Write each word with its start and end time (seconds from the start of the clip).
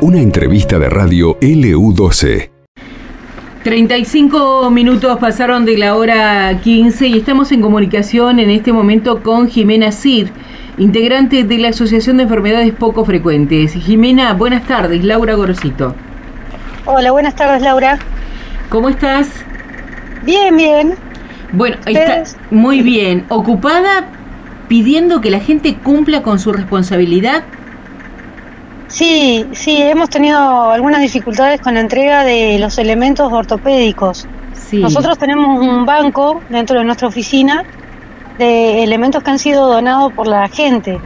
Una 0.00 0.18
entrevista 0.18 0.78
de 0.78 0.90
radio 0.90 1.38
LU12. 1.38 2.50
35 3.62 4.68
minutos 4.70 5.16
pasaron 5.20 5.64
de 5.64 5.78
la 5.78 5.94
hora 5.94 6.58
15 6.60 7.06
y 7.06 7.18
estamos 7.18 7.52
en 7.52 7.60
comunicación 7.60 8.40
en 8.40 8.50
este 8.50 8.72
momento 8.72 9.22
con 9.22 9.48
Jimena 9.48 9.92
Cid, 9.92 10.30
integrante 10.78 11.44
de 11.44 11.58
la 11.58 11.68
Asociación 11.68 12.16
de 12.16 12.24
Enfermedades 12.24 12.72
Poco 12.72 13.04
Frecuentes. 13.04 13.74
Jimena, 13.74 14.32
buenas 14.34 14.66
tardes. 14.66 15.04
Laura 15.04 15.34
Gorosito. 15.34 15.94
Hola, 16.84 17.12
buenas 17.12 17.36
tardes, 17.36 17.62
Laura. 17.62 18.00
¿Cómo 18.68 18.88
estás? 18.88 19.28
Bien, 20.24 20.56
bien. 20.56 20.94
Bueno, 21.52 21.76
está 21.86 22.24
muy 22.50 22.80
bien. 22.80 23.24
¿Ocupada 23.28 24.08
pidiendo 24.72 25.20
que 25.20 25.30
la 25.30 25.40
gente 25.40 25.76
cumpla 25.76 26.22
con 26.22 26.38
su 26.38 26.50
responsabilidad? 26.50 27.42
Sí, 28.86 29.44
sí, 29.52 29.76
hemos 29.82 30.08
tenido 30.08 30.70
algunas 30.70 31.02
dificultades 31.02 31.60
con 31.60 31.74
la 31.74 31.80
entrega 31.80 32.24
de 32.24 32.58
los 32.58 32.78
elementos 32.78 33.30
ortopédicos. 33.30 34.26
Nosotros 34.72 35.18
tenemos 35.18 35.60
un 35.60 35.84
banco 35.84 36.40
dentro 36.48 36.78
de 36.78 36.86
nuestra 36.86 37.06
oficina 37.06 37.64
de 38.38 38.82
elementos 38.82 39.22
que 39.22 39.30
han 39.32 39.38
sido 39.38 39.66
donados 39.70 40.10
por 40.14 40.26
la 40.26 40.48
gente. 40.48 40.98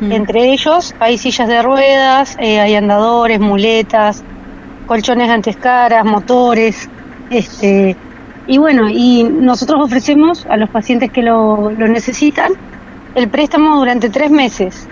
Entre 0.00 0.52
ellos 0.52 0.92
hay 0.98 1.16
sillas 1.16 1.46
de 1.46 1.62
ruedas, 1.62 2.36
eh, 2.40 2.58
hay 2.58 2.74
andadores, 2.74 3.38
muletas, 3.38 4.24
colchones 4.88 5.30
antescaras, 5.30 6.04
motores, 6.04 6.90
este, 7.30 7.96
y 8.48 8.58
bueno, 8.58 8.90
y 8.90 9.22
nosotros 9.22 9.80
ofrecemos 9.80 10.44
a 10.46 10.56
los 10.56 10.68
pacientes 10.70 11.12
que 11.12 11.22
lo, 11.22 11.70
lo 11.70 11.86
necesitan 11.86 12.50
el 13.14 13.28
préstamo 13.28 13.76
durante 13.76 14.10
tres 14.10 14.30
meses. 14.30 14.88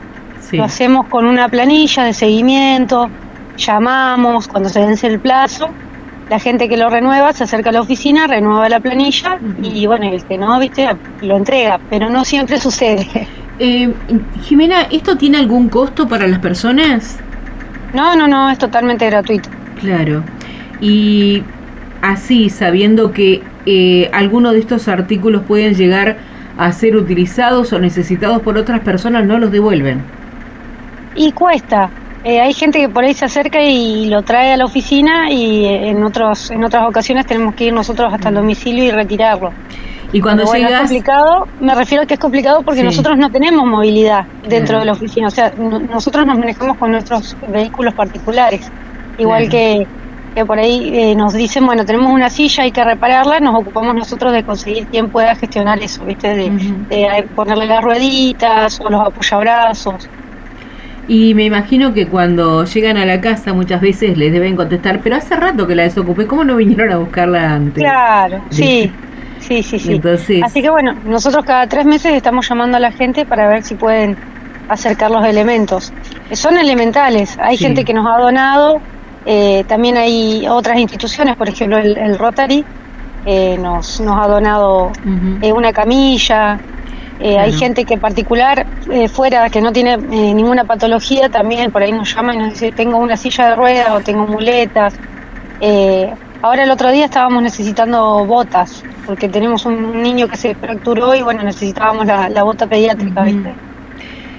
Lo 0.52 0.64
hacemos 0.64 1.06
con 1.06 1.26
una 1.26 1.48
planilla 1.48 2.04
de 2.04 2.12
seguimiento, 2.12 3.08
llamamos 3.56 4.48
cuando 4.48 4.68
se 4.68 4.84
vence 4.84 5.06
el 5.06 5.20
plazo, 5.20 5.70
la 6.28 6.38
gente 6.38 6.68
que 6.68 6.76
lo 6.76 6.88
renueva 6.88 7.32
se 7.32 7.44
acerca 7.44 7.70
a 7.70 7.72
la 7.72 7.80
oficina, 7.80 8.26
renueva 8.26 8.68
la 8.68 8.80
planilla 8.80 9.38
y 9.62 9.86
bueno, 9.86 10.10
el 10.10 10.24
que 10.24 10.38
no, 10.38 10.58
viste, 10.58 10.88
lo 11.22 11.36
entrega, 11.36 11.78
pero 11.90 12.08
no 12.08 12.24
siempre 12.24 12.58
sucede. 12.60 13.06
Eh, 13.62 13.92
Jimena, 14.44 14.84
¿esto 14.90 15.18
tiene 15.18 15.36
algún 15.36 15.68
costo 15.68 16.08
para 16.08 16.26
las 16.26 16.38
personas? 16.38 17.18
No, 17.92 18.16
no, 18.16 18.26
no, 18.26 18.48
es 18.48 18.56
totalmente 18.56 19.04
gratuito. 19.04 19.50
Claro. 19.78 20.24
Y 20.80 21.42
así, 22.00 22.48
sabiendo 22.48 23.12
que 23.12 23.42
eh, 23.66 24.08
algunos 24.14 24.54
de 24.54 24.60
estos 24.60 24.88
artículos 24.88 25.42
pueden 25.42 25.74
llegar 25.74 26.16
a 26.60 26.72
ser 26.72 26.94
utilizados 26.94 27.72
o 27.72 27.78
necesitados 27.78 28.42
por 28.42 28.58
otras 28.58 28.80
personas, 28.80 29.24
no 29.24 29.38
los 29.38 29.50
devuelven. 29.50 30.02
Y 31.14 31.32
cuesta. 31.32 31.90
Eh, 32.22 32.38
hay 32.38 32.52
gente 32.52 32.78
que 32.80 32.88
por 32.90 33.02
ahí 33.02 33.14
se 33.14 33.24
acerca 33.24 33.62
y 33.62 34.10
lo 34.10 34.22
trae 34.22 34.52
a 34.52 34.56
la 34.58 34.66
oficina 34.66 35.30
y 35.30 35.64
eh, 35.64 35.88
en 35.88 36.04
otros 36.04 36.50
en 36.50 36.62
otras 36.62 36.86
ocasiones 36.86 37.24
tenemos 37.24 37.54
que 37.54 37.64
ir 37.64 37.72
nosotros 37.72 38.12
hasta 38.12 38.28
el 38.28 38.34
mm. 38.34 38.38
domicilio 38.38 38.84
y 38.84 38.90
retirarlo. 38.90 39.52
Y 40.12 40.20
cuando 40.20 40.44
llegas... 40.52 40.72
es 40.72 40.78
complicado, 40.80 41.48
me 41.60 41.74
refiero 41.74 42.02
a 42.02 42.06
que 42.06 42.14
es 42.14 42.20
complicado 42.20 42.60
porque 42.62 42.82
nosotros 42.82 43.16
no 43.16 43.30
tenemos 43.30 43.64
movilidad 43.64 44.26
dentro 44.46 44.80
de 44.80 44.84
la 44.84 44.92
oficina, 44.92 45.28
o 45.28 45.30
sea, 45.30 45.52
nosotros 45.56 46.26
nos 46.26 46.36
manejamos 46.36 46.76
con 46.76 46.90
nuestros 46.90 47.36
vehículos 47.48 47.94
particulares, 47.94 48.70
igual 49.18 49.48
que, 49.48 49.86
que 50.34 50.44
por 50.44 50.58
ahí 50.58 50.90
eh, 50.94 51.14
nos 51.14 51.32
dicen, 51.32 51.66
bueno, 51.66 51.84
tenemos 51.84 52.12
una 52.12 52.30
silla, 52.30 52.64
hay 52.64 52.72
que 52.72 52.84
repararla, 52.84 53.40
nos 53.40 53.54
ocupamos 53.54 53.94
nosotros 53.94 54.32
de 54.32 54.44
conseguir 54.44 54.86
quien 54.86 55.10
pueda 55.10 55.34
gestionar 55.34 55.82
eso, 55.82 56.04
¿viste? 56.04 56.34
De, 56.34 56.50
de 56.88 57.28
ponerle 57.34 57.66
las 57.66 57.82
rueditas 57.82 58.80
o 58.80 58.88
los 58.88 59.00
apoyabrazos. 59.00 60.08
Y 61.08 61.34
me 61.34 61.44
imagino 61.44 61.92
que 61.92 62.06
cuando 62.06 62.64
llegan 62.64 62.96
a 62.96 63.04
la 63.04 63.20
casa 63.20 63.52
muchas 63.52 63.80
veces 63.80 64.16
les 64.16 64.32
deben 64.32 64.54
contestar, 64.54 65.00
pero 65.00 65.16
hace 65.16 65.34
rato 65.34 65.66
que 65.66 65.74
la 65.74 65.82
desocupé, 65.82 66.26
¿cómo 66.26 66.44
no 66.44 66.54
vinieron 66.56 66.92
a 66.92 66.98
buscarla 66.98 67.52
antes? 67.54 67.82
Claro, 67.82 68.40
sí, 68.50 68.92
sí, 69.40 69.64
sí, 69.64 69.80
sí. 69.80 69.94
Entonces... 69.94 70.40
Así 70.44 70.62
que 70.62 70.70
bueno, 70.70 70.94
nosotros 71.04 71.44
cada 71.44 71.66
tres 71.66 71.84
meses 71.84 72.14
estamos 72.14 72.48
llamando 72.48 72.76
a 72.76 72.80
la 72.80 72.92
gente 72.92 73.26
para 73.26 73.48
ver 73.48 73.64
si 73.64 73.74
pueden 73.74 74.16
acercar 74.68 75.10
los 75.10 75.24
elementos. 75.24 75.92
Son 76.30 76.56
elementales, 76.56 77.36
hay 77.42 77.56
gente 77.56 77.84
que 77.84 77.92
nos 77.92 78.06
ha 78.06 78.20
donado, 78.20 78.80
eh, 79.26 79.64
también 79.68 79.96
hay 79.96 80.46
otras 80.48 80.78
instituciones, 80.78 81.36
por 81.36 81.48
ejemplo 81.48 81.78
el, 81.78 82.18
Rotary 82.18 82.64
eh, 83.26 83.58
nos, 83.58 84.00
nos 84.00 84.18
ha 84.18 84.28
donado 84.28 84.92
eh, 85.42 85.52
una 85.52 85.72
camilla, 85.72 86.58
eh, 87.22 87.38
hay 87.38 87.52
gente 87.52 87.84
que 87.84 87.94
en 87.94 88.00
particular 88.00 88.66
eh, 88.90 89.06
fuera, 89.06 89.50
que 89.50 89.60
no 89.60 89.72
tiene 89.72 89.92
eh, 89.92 90.32
ninguna 90.32 90.64
patología, 90.64 91.28
también 91.28 91.70
por 91.70 91.82
ahí 91.82 91.92
nos 91.92 92.14
llama 92.14 92.34
y 92.34 92.38
nos 92.38 92.48
dice, 92.54 92.72
tengo 92.72 92.96
una 92.96 93.18
silla 93.18 93.50
de 93.50 93.56
ruedas 93.56 93.90
o 93.90 94.00
tengo 94.00 94.26
muletas. 94.26 94.94
ahora 96.40 96.62
el 96.62 96.70
otro 96.70 96.90
día 96.90 97.04
estábamos 97.04 97.42
necesitando 97.42 98.24
botas, 98.24 98.82
porque 99.04 99.28
tenemos 99.28 99.66
un 99.66 100.02
niño 100.02 100.28
que 100.28 100.38
se 100.38 100.54
fracturó 100.54 101.14
y 101.14 101.20
bueno, 101.20 101.42
necesitábamos 101.42 102.06
la, 102.06 102.42
bota 102.42 102.66
pediátrica, 102.66 103.22
¿viste? 103.22 103.50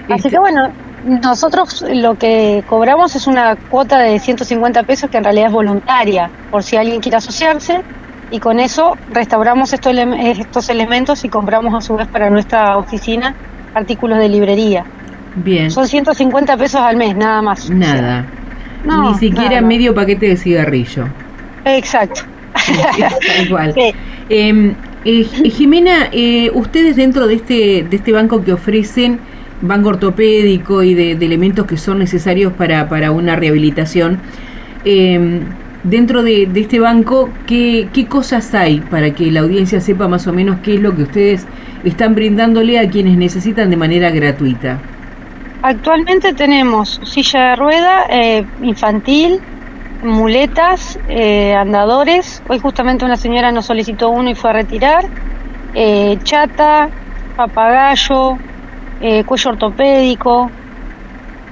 Así 0.05 0.13
este 0.15 0.29
que 0.31 0.39
bueno, 0.39 0.71
nosotros 1.05 1.83
lo 1.93 2.17
que 2.17 2.63
cobramos 2.67 3.15
es 3.15 3.27
una 3.27 3.55
cuota 3.55 3.99
de 3.99 4.19
150 4.19 4.83
pesos 4.83 5.09
que 5.09 5.17
en 5.17 5.23
realidad 5.23 5.47
es 5.47 5.53
voluntaria, 5.53 6.29
por 6.49 6.63
si 6.63 6.77
alguien 6.77 7.01
quiere 7.01 7.17
asociarse 7.17 7.81
y 8.29 8.39
con 8.39 8.59
eso 8.59 8.97
restauramos 9.11 9.73
estos, 9.73 9.93
estos 10.19 10.69
elementos 10.69 11.23
y 11.25 11.29
compramos 11.29 11.73
a 11.73 11.81
su 11.81 11.95
vez 11.95 12.07
para 12.07 12.29
nuestra 12.29 12.77
oficina 12.77 13.35
artículos 13.73 14.17
de 14.19 14.29
librería. 14.29 14.85
Bien. 15.35 15.71
Son 15.71 15.87
150 15.87 16.57
pesos 16.57 16.81
al 16.81 16.97
mes, 16.97 17.15
nada 17.15 17.41
más. 17.41 17.69
Nada. 17.69 18.25
Ni 18.83 19.13
siquiera 19.15 19.61
medio 19.61 19.93
paquete 19.93 20.27
de 20.27 20.37
cigarrillo. 20.37 21.07
Exacto. 21.65 22.21
Igual. 23.45 23.73
Em, 24.29 24.75
eh, 25.05 25.23
Jimena, 25.23 26.09
eh, 26.11 26.51
ustedes 26.53 26.95
dentro 26.95 27.27
de 27.27 27.35
este, 27.35 27.85
de 27.89 27.95
este 27.95 28.11
banco 28.11 28.43
que 28.43 28.53
ofrecen, 28.53 29.19
banco 29.61 29.89
ortopédico 29.89 30.83
y 30.83 30.93
de, 30.93 31.11
elementos 31.11 31.65
que 31.65 31.77
son 31.77 31.99
necesarios 31.99 32.53
para, 32.53 32.89
para 32.89 33.11
una 33.11 33.35
rehabilitación, 33.35 34.19
eh, 34.85 35.41
dentro 35.83 36.23
de, 36.23 36.49
este 36.55 36.79
banco, 36.79 37.29
¿qué, 37.47 37.87
¿qué, 37.93 38.07
cosas 38.07 38.53
hay 38.53 38.79
para 38.79 39.11
que 39.11 39.31
la 39.31 39.41
audiencia 39.41 39.81
sepa 39.81 40.07
más 40.07 40.27
o 40.27 40.33
menos 40.33 40.59
qué 40.63 40.75
es 40.75 40.79
lo 40.79 40.95
que 40.95 41.03
ustedes 41.03 41.45
están 41.83 42.15
brindándole 42.15 42.79
a 42.79 42.89
quienes 42.89 43.17
necesitan 43.17 43.69
de 43.69 43.77
manera 43.77 44.09
gratuita? 44.11 44.79
Actualmente 45.63 46.33
tenemos 46.33 46.99
silla 47.03 47.49
de 47.49 47.55
rueda 47.55 48.05
eh, 48.09 48.45
infantil, 48.63 49.39
muletas, 50.03 50.99
eh, 51.07 51.53
andadores. 51.53 52.41
Hoy 52.47 52.59
justamente 52.59 53.05
una 53.05 53.17
señora 53.17 53.51
nos 53.51 53.67
solicitó 53.67 54.09
uno 54.09 54.29
y 54.29 54.35
fue 54.35 54.49
a 54.49 54.53
retirar. 54.53 55.05
Eh, 55.75 56.17
chata, 56.23 56.89
papagayo, 57.35 58.37
cuello 59.25 59.51
ortopédico, 59.51 60.51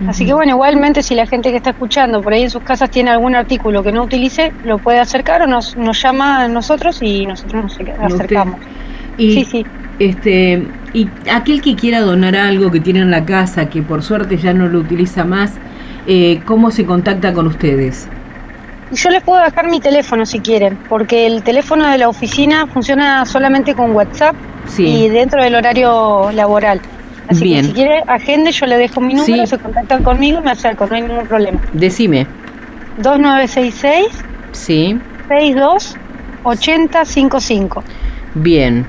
Así 0.08 0.26
que 0.26 0.34
bueno, 0.34 0.54
igualmente 0.54 1.04
si 1.04 1.14
la 1.14 1.26
gente 1.26 1.52
que 1.52 1.58
está 1.58 1.72
escuchando 1.72 2.22
por 2.22 2.32
ahí 2.32 2.44
en 2.44 2.50
sus 2.50 2.64
casas 2.64 2.90
tiene 2.90 3.10
algún 3.10 3.36
artículo 3.36 3.84
que 3.84 3.92
no 3.92 4.04
utilice, 4.04 4.54
lo 4.64 4.78
puede 4.78 5.00
acercar 5.00 5.42
o 5.42 5.48
nos, 5.48 5.76
nos 5.76 6.02
llama 6.02 6.44
a 6.44 6.48
nosotros 6.48 7.00
y 7.02 7.26
nosotros 7.26 7.64
nos 7.64 8.14
acercamos. 8.14 8.62
Y, 9.18 9.34
sí, 9.34 9.46
sí. 9.46 9.66
Este, 10.00 10.66
y 10.94 11.10
aquel 11.30 11.62
que 11.62 11.76
quiera 11.76 12.00
donar 12.00 12.38
algo 12.38 12.72
que 12.72 12.80
tiene 12.80 13.02
en 13.02 13.12
la 13.12 13.26
casa, 13.26 13.70
que 13.70 13.82
por 13.82 14.02
suerte 14.02 14.38
ya 14.38 14.54
no 14.54 14.70
lo 14.70 14.80
utiliza 14.80 15.26
más, 15.26 15.56
eh, 16.08 16.40
¿cómo 16.46 16.72
se 16.72 16.86
contacta 16.86 17.34
con 17.34 17.48
ustedes? 17.48 18.08
Yo 18.94 19.10
les 19.10 19.22
puedo 19.22 19.44
dejar 19.44 19.70
mi 19.70 19.82
teléfono 19.82 20.26
si 20.26 20.40
quieren, 20.40 20.80
porque 20.88 21.28
el 21.28 21.44
teléfono 21.44 21.86
de 21.88 21.98
la 21.98 22.08
oficina 22.08 22.66
funciona 22.68 23.26
solamente 23.26 23.76
con 23.76 23.92
WhatsApp 23.92 24.36
y 24.78 25.10
dentro 25.10 25.44
del 25.44 25.56
horario 25.56 26.32
laboral. 26.32 26.80
Así 27.30 27.44
Bien. 27.44 27.62
que 27.62 27.68
si 27.68 27.74
quiere, 27.74 28.04
agende, 28.08 28.52
yo 28.52 28.66
le 28.66 28.78
dejo 28.78 29.02
mi 29.02 29.14
número, 29.14 29.46
se 29.46 29.58
contactan 29.60 30.04
conmigo 30.04 30.40
y 30.40 30.44
me 30.44 30.52
acerco, 30.52 30.88
no 30.88 30.96
hay 30.96 31.04
ningún 31.04 31.28
problema. 31.28 31.60
Decime. 31.74 32.26
2966 32.98 34.08
Sí. 34.52 34.98
62 35.28 35.96
8055. 36.44 37.84
Bien. 38.36 38.86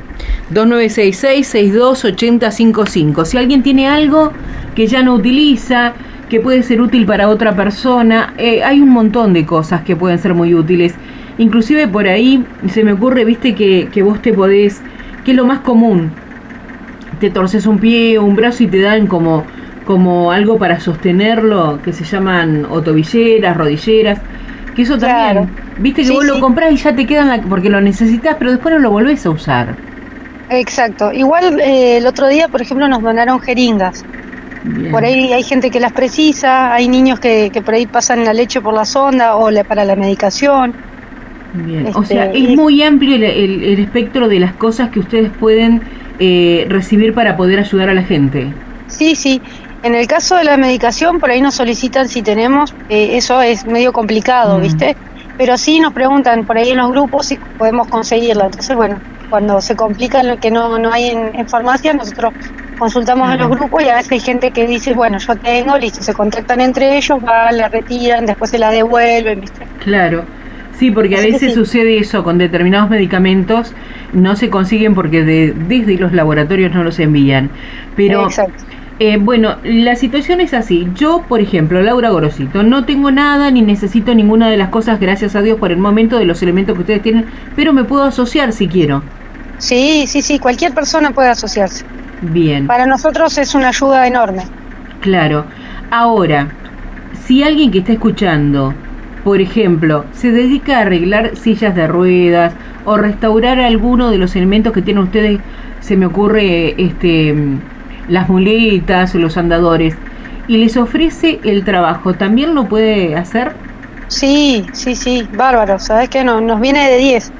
2966-628055. 0.53 3.25
Si 3.25 3.39
alguien 3.39 3.63
tiene 3.63 3.89
algo 3.89 4.33
que 4.75 4.87
ya 4.87 5.03
no 5.03 5.15
utiliza, 5.15 5.95
que 6.29 6.41
puede 6.41 6.63
ser 6.63 6.81
útil 6.81 7.07
para 7.07 7.29
otra 7.29 7.57
persona, 7.57 8.35
eh, 8.39 8.63
hay 8.63 8.81
un 8.81 8.91
montón 8.91 9.33
de 9.33 9.45
cosas 9.45 9.83
que 9.83 9.97
pueden 9.97 10.19
ser 10.19 10.35
muy 10.35 10.55
útiles. 10.55 10.95
Inclusive 11.39 11.89
por 11.89 12.07
ahí 12.07 12.45
se 12.69 12.85
me 12.85 12.93
ocurre, 12.93 13.25
viste, 13.25 13.55
que, 13.55 13.89
que 13.93 14.03
vos 14.03 14.21
te 14.23 14.33
podés, 14.33 14.81
que 15.25 15.33
es 15.33 15.37
lo 15.37 15.45
más 15.45 15.61
común, 15.61 16.13
te 17.21 17.31
torces 17.31 17.67
un 17.67 17.79
pie 17.79 18.19
o 18.19 18.25
un 18.25 18.35
brazo 18.35 18.65
y 18.65 18.67
te 18.67 18.81
dan 18.81 19.07
como, 19.07 19.45
como 19.85 20.33
algo 20.33 20.59
para 20.59 20.81
sostenerlo, 20.81 21.81
que 21.83 21.93
se 21.93 22.05
llaman 22.05 22.67
o 22.69 22.81
tobilleras, 22.83 23.57
rodilleras, 23.57 24.19
que 24.75 24.83
eso 24.83 24.99
también, 24.99 25.51
viste 25.79 26.03
que 26.03 26.11
vos 26.11 26.25
lo 26.25 26.41
compras 26.41 26.73
y 26.73 26.77
ya 26.77 26.95
te 26.95 27.07
quedan 27.07 27.43
porque 27.49 27.71
lo 27.71 27.81
necesitas, 27.81 28.37
pero 28.39 28.51
después 28.51 28.75
no 28.75 28.81
lo 28.81 28.91
volvés 28.91 29.25
a 29.27 29.31
usar. 29.31 29.77
Exacto. 30.49 31.13
Igual 31.13 31.61
eh, 31.61 31.99
el 31.99 32.07
otro 32.07 32.27
día, 32.27 32.49
por 32.49 32.61
ejemplo, 32.61 32.89
nos 32.89 33.03
donaron 33.03 33.41
jeringas. 33.41 34.05
Por 34.91 35.05
ahí 35.05 35.33
hay 35.33 35.43
gente 35.43 35.71
que 35.71 35.81
las 35.81 35.93
precisa, 35.93 36.75
hay 36.75 36.87
niños 36.87 37.19
que, 37.19 37.51
por 37.65 37.75
ahí 37.75 37.87
pasan 37.87 38.25
la 38.25 38.35
leche 38.35 38.61
por 38.61 38.75
la 38.75 38.85
sonda 38.85 39.37
o 39.37 39.49
para 39.65 39.85
la 39.85 39.97
medicación. 39.97 40.75
Bien. 41.53 41.91
o 41.95 42.05
sea, 42.05 42.27
este, 42.27 42.53
es 42.53 42.57
muy 42.57 42.81
amplio 42.83 43.17
el, 43.17 43.81
espectro 43.81 44.29
de 44.29 44.39
las 44.39 44.53
cosas 44.53 44.91
que 44.91 45.01
ustedes 45.01 45.31
pueden 45.31 45.81
eh, 46.21 46.67
recibir 46.69 47.15
para 47.15 47.37
poder 47.37 47.59
ayudar 47.59 47.89
a 47.89 47.95
la 47.95 48.03
gente. 48.03 48.53
Sí, 48.87 49.17
sí. 49.17 49.41
En 49.83 49.95
el 49.95 50.07
caso 50.07 50.37
de 50.37 50.45
la 50.45 50.59
medicación, 50.59 51.19
por 51.19 51.31
ahí 51.31 51.41
nos 51.41 51.55
solicitan 51.55 52.09
si 52.09 52.21
tenemos, 52.21 52.75
eh, 52.91 53.17
eso 53.17 53.41
es 53.41 53.65
medio 53.65 53.93
complicado, 53.95 54.59
mm. 54.59 54.63
¿viste? 54.63 54.97
Pero 55.39 55.57
sí 55.57 55.81
nos 55.81 55.95
preguntan 55.95 56.45
por 56.45 56.59
ahí 56.59 56.71
en 56.71 56.77
los 56.77 56.91
grupos 56.91 57.27
si 57.27 57.39
podemos 57.57 57.89
conseguirla. 57.89 58.45
Entonces, 58.45 58.77
bueno, 58.77 59.01
cuando 59.31 59.63
se 59.63 59.75
complica 59.77 60.23
lo 60.23 60.39
que 60.39 60.51
no, 60.51 60.79
no 60.79 60.93
hay 60.93 61.07
en, 61.07 61.49
farmacia, 61.49 61.95
nosotros 61.95 62.35
consultamos 62.79 63.33
en 63.33 63.39
los 63.39 63.49
grupos 63.49 63.83
y 63.83 63.89
a 63.89 63.97
veces 63.97 64.13
hay 64.13 64.21
gente 64.21 64.51
que 64.51 64.67
dice, 64.67 64.93
bueno, 64.93 65.17
yo 65.19 65.37
tengo, 65.37 65.79
listo, 65.79 66.03
se 66.03 66.13
contactan 66.13 66.61
entre 66.61 66.99
ellos, 66.99 67.19
van, 67.23 67.57
la 67.57 67.69
retiran, 67.69 68.27
después 68.27 68.51
se 68.51 68.59
la 68.59 68.71
devuelven, 68.71 69.41
¿viste? 69.41 69.67
Claro. 69.83 70.25
Sí, 70.81 70.91
porque 70.91 71.15
a 71.15 71.21
veces 71.21 71.53
sucede 71.53 71.99
eso 71.99 72.25
con 72.25 72.39
determinados 72.39 72.89
medicamentos, 72.89 73.75
no 74.15 74.35
se 74.35 74.49
consiguen 74.49 74.95
porque 74.95 75.23
desde 75.23 75.99
los 75.99 76.15
laboratorios 76.15 76.73
no 76.73 76.83
los 76.83 76.99
envían. 76.99 77.51
Pero 77.97 78.29
eh, 78.99 79.19
bueno, 79.19 79.57
la 79.63 79.95
situación 79.97 80.41
es 80.41 80.55
así. 80.55 80.89
Yo, 80.95 81.27
por 81.29 81.43
ejemplo, 81.43 81.83
Laura 81.83 82.09
Gorosito, 82.09 82.63
no 82.63 82.87
tengo 82.87 83.11
nada 83.11 83.51
ni 83.51 83.61
necesito 83.61 84.15
ninguna 84.15 84.49
de 84.49 84.57
las 84.57 84.71
cosas, 84.71 84.99
gracias 84.99 85.37
a 85.37 85.43
Dios, 85.43 85.59
por 85.59 85.71
el 85.71 85.77
momento 85.77 86.17
de 86.17 86.25
los 86.25 86.43
elementos 86.43 86.75
que 86.77 86.81
ustedes 86.81 87.03
tienen, 87.03 87.27
pero 87.55 87.75
me 87.75 87.85
puedo 87.85 88.05
asociar 88.05 88.55
si 88.55 88.67
quiero. 88.67 89.03
Sí, 89.59 90.07
sí, 90.07 90.23
sí, 90.23 90.39
cualquier 90.39 90.73
persona 90.73 91.11
puede 91.11 91.29
asociarse. 91.29 91.85
Bien. 92.23 92.67
Para 92.67 92.87
nosotros 92.87 93.37
es 93.37 93.55
una 93.55 93.69
ayuda 93.69 94.07
enorme. 94.07 94.45
Claro. 95.03 95.45
Ahora, 95.91 96.49
si 97.27 97.43
alguien 97.43 97.71
que 97.71 97.81
está 97.81 97.93
escuchando 97.93 98.73
por 99.25 99.41
ejemplo, 99.41 100.05
se 100.13 100.31
dedica 100.31 100.79
a 100.79 100.81
arreglar 100.83 101.37
sillas 101.37 101.75
de 101.75 101.87
ruedas 101.87 102.55
o 102.85 102.97
restaurar 102.97 103.61
alguno 103.61 104.11
de 104.11 104.19
los 104.19 104.35
elementos 104.37 104.73
que 104.73 104.83
tienen 104.83 105.05
ustedes, 105.05 105.41
se 105.81 105.97
me 105.97 106.07
ocurre 106.07 106.81
este 106.83 107.35
las 108.09 108.29
muletas 108.29 109.15
o 109.15 109.19
los 109.19 109.37
andadores 109.37 109.97
y 110.49 110.57
les 110.57 110.77
ofrece 110.77 111.39
el 111.45 111.65
trabajo, 111.65 112.15
¿también 112.15 112.55
lo 112.55 112.69
puede 112.69 113.15
hacer? 113.17 113.53
Sí, 114.09 114.67
sí, 114.73 114.97
sí, 114.97 115.29
bárbaro, 115.33 115.79
¿sabes 115.79 116.09
qué? 116.09 116.25
No, 116.25 116.41
nos 116.41 116.61
viene 116.61 116.91
de 116.91 116.99
10, 116.99 117.31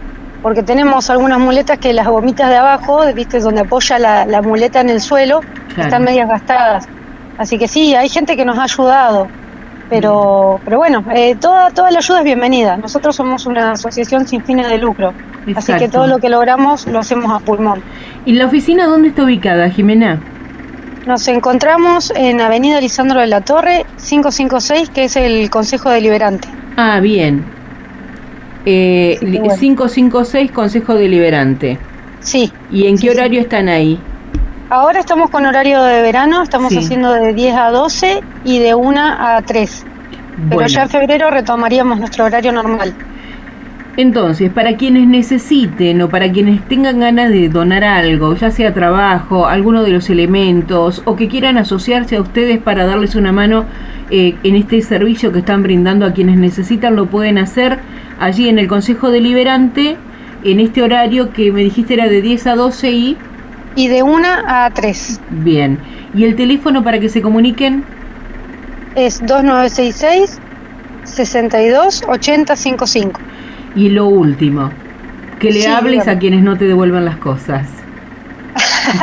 porque 0.43 0.63
tenemos 0.63 1.11
algunas 1.11 1.41
muletas 1.41 1.79
que 1.79 1.93
las 1.93 2.07
gomitas 2.07 2.49
de 2.49 2.57
abajo, 2.57 3.01
viste, 3.13 3.41
donde 3.41 3.63
apoya 3.63 3.99
la, 3.99 4.43
muleta 4.43 4.81
en 4.81 4.91
el 4.91 5.01
suelo, 5.01 5.41
están 5.77 6.05
medias 6.05 6.29
gastadas. 6.29 6.89
Así 7.37 7.59
que 7.59 7.67
sí, 7.67 7.97
hay 7.97 8.09
gente 8.09 8.37
que 8.37 8.45
nos 8.45 8.59
ha 8.59 8.65
ayudado. 8.65 9.27
Pero, 9.91 10.61
pero 10.65 10.79
bueno, 10.79 11.05
eh, 11.13 11.35
toda, 11.35 11.71
toda 11.71 11.91
la 11.91 11.99
ayuda 11.99 12.19
es 12.21 12.25
bienvenida. 12.25 12.77
Nosotros 12.77 13.17
somos 13.17 13.45
una 13.47 13.73
asociación 13.73 14.27
sin 14.27 14.43
fines 14.43 14.69
de 14.69 14.79
lucro, 14.79 15.13
así 15.57 15.75
que 15.75 15.89
todo 15.89 16.07
lo 16.07 16.19
que 16.19 16.29
logramos 16.29 16.87
lo 16.87 17.01
hacemos 17.01 17.31
a 17.33 17.45
pulmón. 17.45 17.83
¿Y 18.25 18.35
la 18.35 18.47
oficina 18.47 18.87
dónde 18.87 19.09
está 19.09 19.25
ubicada, 19.25 19.69
Jimena? 19.69 20.21
Nos 21.07 21.27
encontramos 21.29 22.13
en 22.15 22.41
Avenida 22.41 22.81
Lisandro 22.81 23.21
de 23.21 23.27
la 23.27 23.41
Torre, 23.41 23.85
556, 23.97 24.91
que 24.91 25.05
es 25.05 25.17
el 25.17 25.51
Consejo 25.51 25.91
Deliberante. 25.91 26.47
Ah, 26.77 27.01
bien. 27.01 27.45
Eh, 28.67 29.19
556, 29.21 30.53
Consejo 30.53 30.95
Deliberante. 30.95 31.79
Sí. 32.21 32.53
¿Y 32.71 32.87
en 32.87 32.97
qué 32.99 33.11
horario 33.11 33.41
están 33.41 33.69
ahí? 33.69 33.99
Ahora 34.73 35.01
estamos 35.01 35.31
con 35.31 35.47
horario 35.47 35.83
de 35.83 36.01
verano, 36.01 36.43
estamos 36.43 36.73
haciendo 36.77 37.13
de 37.13 37.35
10 37.35 37.57
a 37.57 37.71
12 37.73 38.21
y 38.45 38.61
de 38.61 38.77
1 38.77 39.01
a 39.01 39.43
3. 39.45 39.85
Pero 40.49 40.67
ya 40.69 40.83
en 40.85 40.89
febrero 40.89 41.29
retomaríamos 41.29 41.99
nuestro 41.99 42.27
horario 42.27 42.53
normal. 42.53 42.95
Entonces, 43.97 44.49
para 44.53 44.77
quienes 44.77 45.09
necesiten 45.09 46.01
o 46.03 46.09
para 46.09 46.31
quienes 46.31 46.63
tengan 46.69 47.01
ganas 47.01 47.31
de 47.31 47.49
donar 47.49 47.83
algo, 47.83 48.37
ya 48.37 48.53
sea 48.53 48.73
trabajo, 48.73 49.49
alguno 49.49 49.83
de 49.83 49.91
los 49.91 50.09
elementos, 50.09 51.03
o 51.05 51.17
que 51.17 51.27
quieran 51.27 51.59
asociarse 51.59 52.15
a 52.15 52.21
ustedes 52.21 52.61
para 52.61 52.87
darles 52.87 53.17
una 53.17 53.33
mano 53.33 53.65
eh, 54.11 54.37
en 54.45 54.55
este 54.55 54.81
servicio 54.83 55.33
que 55.33 55.41
están 55.41 55.65
brindando 55.65 56.07
a 56.07 56.13
quienes 56.13 56.37
necesitan, 56.37 56.95
lo 56.95 57.07
pueden 57.07 57.39
hacer 57.39 57.81
allí 58.21 58.49
en 58.49 58.61
el 58.61 58.69
Consejo 58.69 59.11
Deliberante, 59.11 59.97
en 60.45 60.61
este 60.61 60.81
horario 60.81 61.33
que 61.33 61.51
me 61.51 61.61
dijiste 61.65 61.95
era 61.95 62.09
de 62.09 62.23
10 62.23 62.47
a 62.47 62.55
12 62.55 62.91
y 62.93 63.17
y 63.81 63.89
de 63.89 64.03
una 64.03 64.67
a 64.67 64.71
tres. 64.71 65.19
Bien. 65.31 65.79
¿Y 66.15 66.25
el 66.25 66.37
teléfono 66.37 66.85
para 66.85 67.01
que 67.01 67.09
se 67.09 67.23
comuniquen? 67.23 67.83
Es 68.95 69.21
2966 69.21 70.39
62 71.05 72.03
8055. 72.07 73.21
Y 73.75 73.89
lo 73.89 74.07
último, 74.07 74.71
que 75.39 75.51
le 75.51 75.67
hables 75.67 76.09
a 76.09 76.19
quienes 76.19 76.43
no 76.43 76.59
te 76.59 76.67
devuelvan 76.67 77.07
las 77.07 77.17
cosas. 77.17 77.67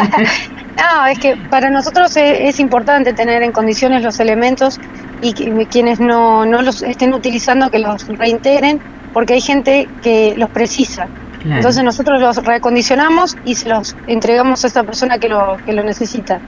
no, 0.78 1.08
es 1.08 1.18
que 1.18 1.36
para 1.50 1.72
nosotros 1.72 2.16
es, 2.16 2.60
importante 2.60 3.14
tener 3.14 3.42
en 3.42 3.52
condiciones 3.52 4.04
los 4.04 4.20
elementos 4.20 4.80
y 5.24 5.34
quienes 5.34 6.00
no, 6.00 6.46
no 6.46 6.62
los 6.62 6.84
estén 6.84 7.16
utilizando 7.16 7.72
que 7.72 7.80
los 7.80 8.08
reintegren, 8.08 8.80
porque 9.12 9.34
hay 9.34 9.42
gente 9.42 9.90
que 10.04 10.36
los 10.38 10.52
precisa. 10.52 11.08
Entonces 11.46 11.84
nosotros 11.84 12.20
los 12.20 12.44
recondicionamos 12.44 13.38
y 13.46 13.56
se 13.56 13.70
los 13.70 13.96
entregamos 14.08 14.64
a 14.64 14.68
esta 14.68 14.84
persona 14.84 15.20
que 15.20 15.30
lo, 15.30 15.58
que 15.66 15.74
lo 15.74 15.84
necesita. 15.84 16.40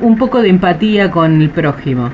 Un 0.00 0.16
poco 0.16 0.40
de 0.40 0.48
empatía 0.48 1.10
con 1.10 1.42
el 1.42 1.50
prójimo. 1.50 2.10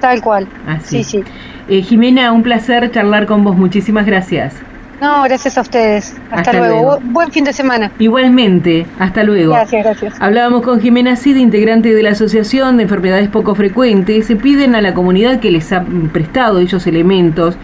Tal 0.00 0.20
cual. 0.20 0.46
Así. 0.66 1.02
Sí, 1.02 1.22
sí. 1.22 1.24
Eh, 1.68 1.82
Jimena, 1.82 2.32
un 2.32 2.42
placer 2.42 2.90
charlar 2.90 3.26
con 3.26 3.44
vos. 3.44 3.56
Muchísimas 3.56 4.06
gracias. 4.06 4.54
No, 5.00 5.22
gracias 5.22 5.56
a 5.56 5.60
ustedes. 5.60 6.16
Hasta, 6.30 6.52
luego. 6.52 6.98
Buen 7.02 7.30
fin 7.30 7.44
de 7.44 7.52
semana. 7.52 7.92
Igualmente. 7.98 8.84
Hasta 8.98 9.22
luego. 9.22 9.52
Gracias, 9.52 9.84
gracias. 9.84 10.14
Hablábamos 10.20 10.62
con 10.62 10.80
Jimena 10.80 11.14
Cid, 11.14 11.36
integrante 11.36 11.94
de 11.94 12.02
la 12.02 12.10
Asociación 12.10 12.76
de 12.76 12.84
Enfermedades 12.84 13.28
Poco 13.28 13.54
Frecuentes. 13.54 14.26
Se 14.26 14.34
piden 14.34 14.74
a 14.74 14.80
la 14.80 14.94
comunidad 14.94 15.38
que 15.38 15.52
les 15.52 15.72
ha 15.72 15.84
prestado 16.12 16.58
esos 16.58 16.86
elementos 16.88 17.56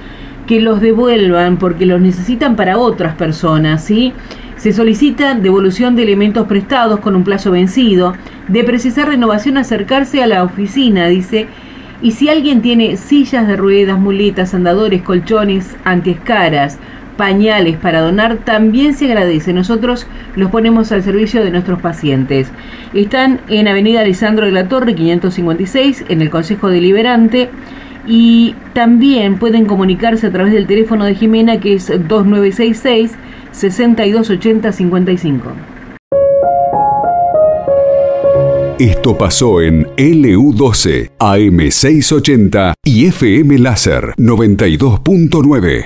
que 0.47 0.61
los 0.61 0.81
devuelvan 0.81 1.57
porque 1.57 1.87
los 1.87 2.01
necesitan 2.01 2.57
para 2.57 2.79
otras 2.79 3.15
personas, 3.15 3.85
¿sí? 3.85 4.13
Se 4.57 4.73
solicita 4.73 5.35
devolución 5.35 5.97
de 5.97 6.05
elementos 6.05 6.47
prestados 6.47 7.01
con 7.01 7.17
un 7.17 7.25
plazo 7.25 7.51
vencido, 7.51 8.15
de 8.49 8.65
precisar 8.65 9.09
renovación 9.09 9.57
acercarse 9.57 10.23
a 10.23 10.27
la 10.27 10.43
oficina, 10.43 11.07
dice, 11.09 11.49
y 12.03 12.13
si 12.13 12.29
alguien 12.29 12.61
tiene 12.61 12.97
sillas 12.97 13.47
de 13.47 13.57
ruedas, 13.57 13.99
muletas, 13.99 14.55
andadores, 14.55 15.03
colchones, 15.03 15.77
antiescaras, 15.85 16.79
pañales 17.17 17.77
para 17.77 18.01
donar, 18.01 18.39
también 18.39 18.95
se 18.95 19.07
agradece. 19.07 19.53
Nosotros 19.53 20.07
los 20.37 20.51
ponemos 20.51 20.93
al 20.93 21.03
servicio 21.03 21.43
de 21.43 21.51
nuestros 21.51 21.81
pacientes. 21.81 22.51
Están 22.93 23.41
en 23.49 23.69
Avenida 23.69 24.01
Alessandro 24.01 24.47
de 24.47 24.53
la 24.53 24.69
Torre, 24.69 24.95
556, 24.95 26.07
en 26.09 26.21
el 26.21 26.31
Consejo 26.31 26.69
Deliberante 26.69 27.51
y 28.07 28.55
también 28.73 29.39
pueden 29.39 29.67
comunicarse 29.67 30.27
a 30.27 30.33
través 30.33 30.53
del 30.53 30.67
teléfono 30.67 31.05
de 31.05 31.15
Jimena 31.15 31.61
que 31.61 31.75
es 31.75 31.87
2966 31.89 33.13
6280 33.53 34.73
55. 34.73 35.53
Esto 38.79 39.17
pasó 39.17 39.63
en 39.63 39.85
LU12, 39.97 41.13
AM680 41.19 42.75
y 42.85 43.07
FM 43.07 43.59
Láser 43.61 44.15
92.9. 44.17 45.83